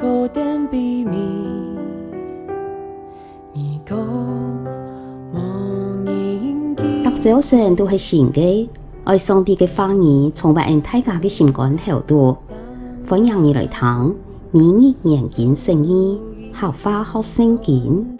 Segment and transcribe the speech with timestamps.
[0.00, 0.26] 读
[7.20, 8.70] 早晨都是新的，
[9.04, 12.34] 爱上帝的话语，充满大家的心肝头度。
[13.06, 14.16] 欢迎你来听，
[14.52, 16.18] 每日研经圣经，
[16.54, 18.18] 学话学圣经。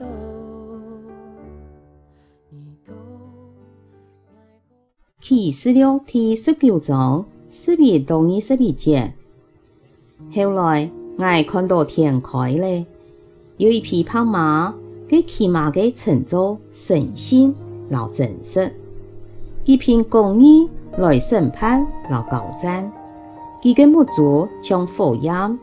[5.19, 9.15] 启示录第十九章十一到二十一节。
[10.35, 10.91] 后来，
[11.23, 12.87] 我看到天开嘞，
[13.59, 14.73] 有一匹白马，
[15.06, 17.55] 佢骑马嘅称作诚信，
[17.91, 18.74] 老正直。
[19.66, 20.66] 佢凭公义
[20.97, 22.91] 来审判，老交战。
[23.61, 25.59] 佢嘅目珠像火焰，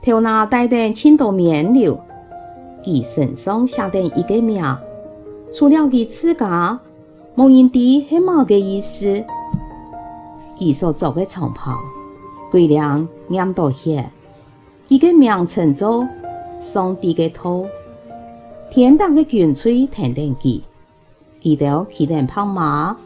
[0.00, 1.98] 头那戴的青多冕旒。
[2.84, 4.62] 佢身上写的一个名，
[5.52, 6.78] 除了佢自家，
[7.34, 9.24] 无人知系么个意思。
[10.56, 11.76] 佢所着嘅长袍，
[12.52, 14.08] 鬼亮染到血。
[14.88, 16.06] 佢嘅名称作
[16.60, 17.66] 上帝嘅头，
[18.70, 20.60] 天大嘅军吹听听佢，
[21.42, 22.96] 佢就骑着白马，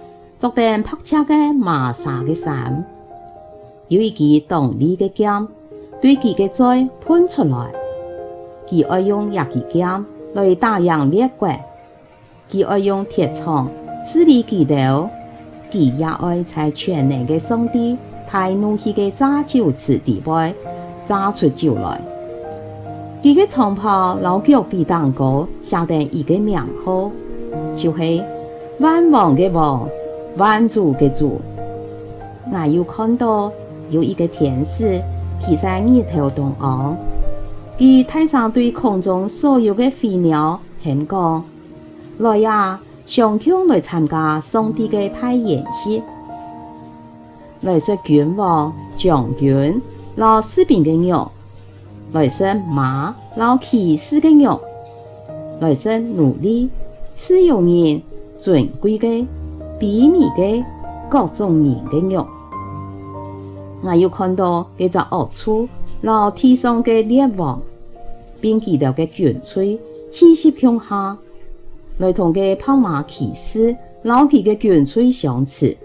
[0.41, 2.85] 坐在白色嘅麻纱嘅衫，
[3.87, 5.47] 有一支锋利嘅剑，
[6.01, 7.71] 对佢嘅嘴喷出来，
[8.67, 10.05] 佢爱用一支剑
[10.35, 11.49] 来打赢列国，
[12.51, 13.71] 佢爱用铁枪
[14.05, 15.09] 治理佢头，
[15.71, 17.97] 佢也爱在全能嘅上帝
[18.29, 20.53] 大怒气嘅炸酒池底背。
[21.09, 21.99] 扎出酒来，
[23.23, 27.11] 佢个长袍老脚比蛋糕，写得一个名号，
[27.75, 28.23] 就是
[28.79, 29.89] 万王的王，
[30.37, 31.41] 万主的主。
[32.53, 33.51] 我又看到
[33.89, 35.01] 有一个天使
[35.41, 36.95] 骑在日头东昂，
[37.79, 41.43] 佢台上对空中所有的飞鸟喊讲：
[42.19, 46.03] 来呀，上天来参加上帝的大筵席，
[47.63, 49.81] 来是君王将军。
[50.19, 51.31] 老士兵的肉，
[52.11, 54.61] 来生马；老骑士的肉，
[55.61, 56.69] 来生奴隶、
[57.13, 58.03] 自由人、
[58.37, 59.07] 尊贵的、
[59.79, 60.65] 卑微的
[61.09, 62.27] 各种人的肉。
[63.81, 65.69] 我又看到一只恶处，
[66.01, 67.63] 老天上的列王，
[68.41, 69.79] 并记得的军吹，
[70.11, 71.17] 气息强下，
[71.99, 75.77] 来同个白马骑士老骑的军吹相似。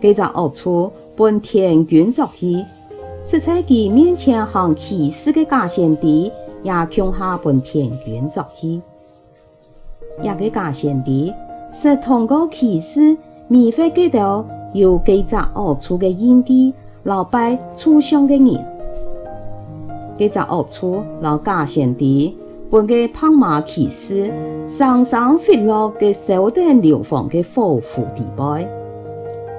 [0.00, 2.66] 这只恶处本天军作戏。
[3.26, 6.30] 是在其面前行奇事的假先知，
[6.62, 8.82] 也恐下本天军作戏。
[10.22, 11.32] 一个假先知
[11.72, 13.16] 是通过奇事，
[13.48, 16.74] 迷惑几条有几只恶处的印记，
[17.04, 18.46] 老拜处上的人。
[20.18, 22.30] 几只恶处老假先知，
[22.70, 24.30] 本个胖马骑士，
[24.68, 28.68] 上上飞落嘅手段流放的火湖地带，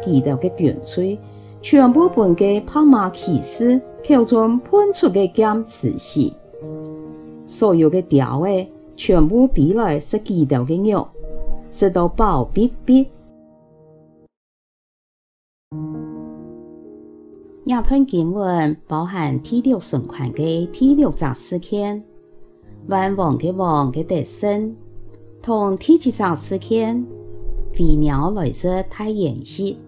[0.03, 1.19] 记得嘅军吹。
[1.67, 6.31] 全部本给白马骑士口中喷出的剑刺死，
[7.47, 11.07] 所有的雕诶，全部比来是基督的肉，
[11.71, 13.07] 食到饱必必。
[17.63, 22.03] 亚吞经文包含第六顺环的第六章事件，
[22.89, 24.75] 万王的王的得胜，
[25.41, 27.03] 同第七章事件，
[27.73, 29.79] 飞鸟来自大筵席。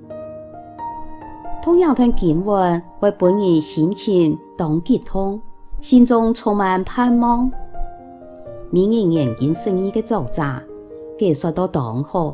[1.68, 5.38] 同样段经文为本人心情当激动，
[5.82, 7.52] 心中充满盼望。
[8.70, 10.42] 明日研经圣经的作者，
[11.20, 12.34] 解说得当好。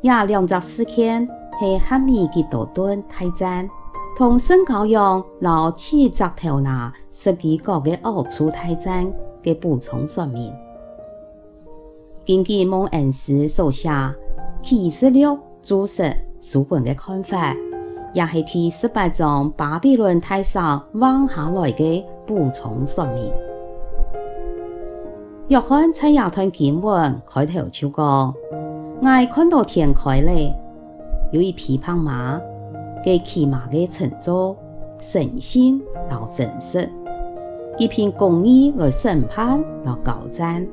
[0.00, 1.28] 也两则事件
[1.60, 3.68] 系哈米吉多顿大战，
[4.16, 10.50] 同圣羔羊老七只头拿十几个的恶处大战嘅补充说明。
[12.26, 13.90] 根据蒙恩斯所写
[14.62, 16.10] 启示录注释
[16.40, 17.54] 书本的看法。
[18.14, 23.30] 也是第十八章巴比伦大山望下来的补充说明。
[25.48, 28.34] 约翰在亚段经文开头就讲：
[29.00, 30.32] 我看到天开了，
[31.32, 32.40] 有一匹白马，
[33.04, 34.56] 给骑马的称作
[34.98, 36.88] 诚信老正直，
[37.78, 40.66] 佢凭公义来审判老交战。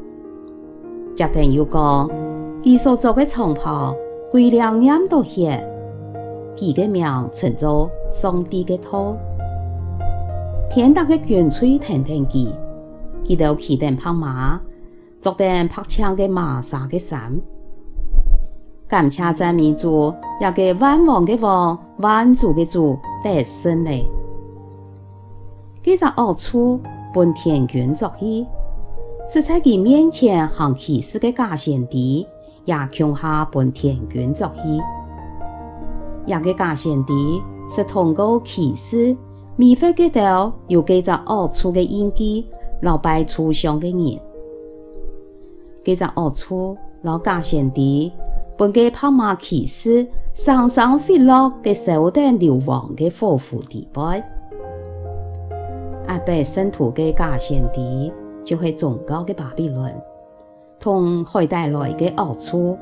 [1.15, 2.09] 接着又讲，
[2.63, 3.93] 佢所做的长袍
[4.31, 5.65] 鬼亮染到血。
[6.57, 9.17] 佢个名称作上帝的头，
[10.69, 12.47] 天大的军吹听听佢，
[13.25, 14.59] 佢就骑着白马，
[15.19, 17.39] 坐在白枪的马杀的衫，
[18.87, 23.91] 感谢赞美主，也给万王的王，万主的主得胜了。
[25.83, 26.79] 佢在恶处
[27.13, 28.47] 本天军作戏，
[29.29, 31.97] 是在佢面前行起事的假先知，
[32.63, 34.81] 也恐吓本天军作戏。
[36.25, 37.13] 也个假先知
[37.69, 39.15] 是通过奇事
[39.55, 42.45] 米花街头有几只恶处的印记，
[42.81, 44.19] 老拜初相的人，
[45.83, 48.11] 几只恶处老假贤弟，
[48.57, 54.27] 本个跑马骑士，上上飞落嘅手段流亡嘅祸福地败，
[56.07, 58.11] 阿伯圣徒嘅假贤弟，
[58.43, 59.93] 就系宗教嘅巴比伦，
[60.79, 62.77] 同海带来嘅恶处，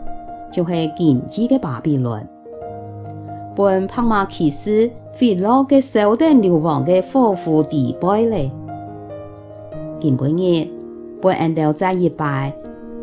[0.51, 2.27] 就系经济嘅巴比伦。
[3.55, 8.51] 本跑马骑士飞落嘅手段流亡嘅祸福地败咧，
[9.99, 10.67] 今晡日
[11.21, 12.51] 本人都在一拜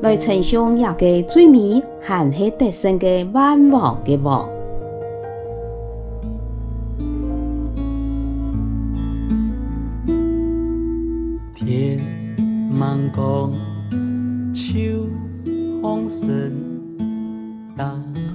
[0.03, 4.49] 来称颂一个最美含系得胜嘅万王嘅王。
[11.55, 12.01] 天
[12.75, 13.53] 茫光，
[14.53, 15.07] 秋
[15.81, 16.70] 风深，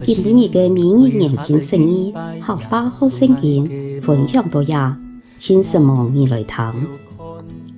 [0.06, 2.14] 今晡日嘅明日研经释义，
[2.46, 4.98] 客话学圣经，分享到呀，
[5.38, 6.74] 请什么你来听？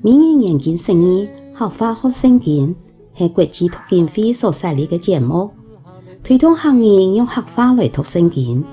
[0.02, 2.76] 明日研经释义，客话学圣经。
[3.18, 5.50] 系国际读经会所设立嘅节目，
[6.24, 8.64] 推动行业用客话来读圣经，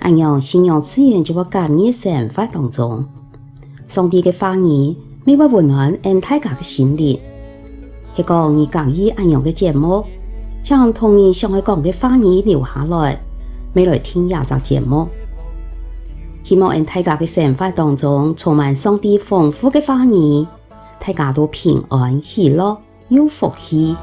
[0.00, 3.06] 按样信仰自然就会感染生活当中。
[3.86, 7.20] 上帝嘅话语，每晚温暖俺大家嘅心灵。
[8.16, 10.04] 系讲你讲以按样嘅节目，
[10.62, 13.18] 将同意上海港嘅花儿留下来，
[13.74, 15.08] 未来听下集节目。
[16.44, 20.46] 希望因大家嘅生活当中充满上帝丰富嘅花儿，
[20.98, 22.76] 大家都平安、喜乐、
[23.08, 23.96] 有福气。